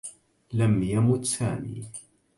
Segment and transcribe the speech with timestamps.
[0.53, 1.83] لم يمُت سامي.